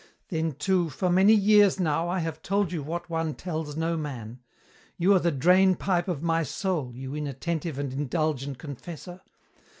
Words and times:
"Then 0.29 0.53
too, 0.53 0.89
for 0.89 1.11
many 1.11 1.35
years 1.35 1.79
now, 1.79 2.09
I 2.09 2.21
have 2.21 2.41
told 2.41 2.71
you 2.71 2.81
what 2.81 3.07
one 3.07 3.35
tells 3.35 3.77
no 3.77 3.95
man. 3.95 4.39
You 4.97 5.13
are 5.13 5.19
the 5.19 5.31
drain 5.31 5.75
pipe 5.75 6.07
of 6.07 6.23
my 6.23 6.41
soul, 6.41 6.95
you 6.95 7.13
inattentive 7.13 7.77
and 7.77 7.93
indulgent 7.93 8.57
confessor. 8.57 9.21